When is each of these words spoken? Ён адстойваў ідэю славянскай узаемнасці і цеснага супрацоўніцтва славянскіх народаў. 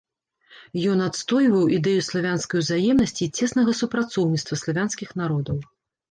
Ён 0.91 1.01
адстойваў 1.07 1.67
ідэю 1.79 2.05
славянскай 2.07 2.57
узаемнасці 2.63 3.21
і 3.25 3.33
цеснага 3.47 3.75
супрацоўніцтва 3.81 4.59
славянскіх 4.63 5.09
народаў. 5.23 5.57